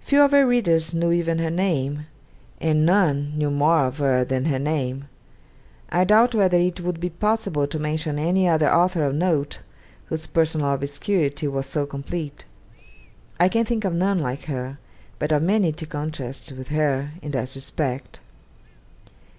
[0.00, 2.06] Few of her readers knew even her name,
[2.58, 5.08] and none knew more of her than her name.
[5.90, 9.60] I doubt whether it would be possible to mention any other author of note,
[10.06, 12.46] whose personal obscurity was so complete.
[13.38, 14.78] I can think of none like her,
[15.18, 18.20] but of many to contrast with her in that respect.